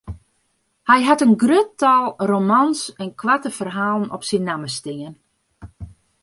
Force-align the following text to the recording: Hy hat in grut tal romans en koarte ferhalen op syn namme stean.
Hy 0.89 0.99
hat 1.07 1.23
in 1.25 1.33
grut 1.43 1.69
tal 1.81 2.05
romans 2.31 2.79
en 3.03 3.09
koarte 3.19 3.49
ferhalen 3.57 4.13
op 4.15 4.23
syn 4.29 4.43
namme 4.47 4.69
stean. 4.77 5.13